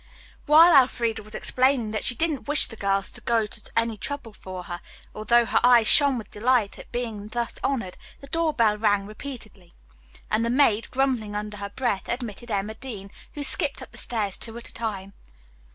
While 0.47 0.75
Elfreda 0.75 1.21
was 1.21 1.35
explaining 1.35 1.91
that 1.91 2.03
she 2.03 2.15
didn't 2.15 2.47
wish 2.47 2.65
the 2.65 2.75
girls 2.75 3.11
to 3.11 3.21
go 3.21 3.45
to 3.45 3.71
any 3.77 3.97
trouble 3.97 4.33
for 4.33 4.63
her, 4.63 4.81
although 5.13 5.45
her 5.45 5.59
eyes 5.63 5.87
shone 5.87 6.17
with 6.17 6.31
delight 6.31 6.79
at 6.79 6.91
being 6.91 7.27
thus 7.27 7.59
honored, 7.63 7.97
the 8.19 8.25
door 8.25 8.51
bell 8.51 8.79
rang 8.79 9.05
repeatedly, 9.05 9.73
and 10.31 10.43
the 10.43 10.49
maid, 10.49 10.89
grumbling 10.89 11.35
under 11.35 11.57
her 11.57 11.69
breath, 11.69 12.09
admitted 12.09 12.49
Emma 12.49 12.73
Dean, 12.73 13.11
who 13.35 13.43
skipped 13.43 13.79
up 13.79 13.91
the 13.91 13.99
stairs 13.99 14.39
two 14.39 14.57
at 14.57 14.69
a 14.69 14.73
time. 14.73 15.13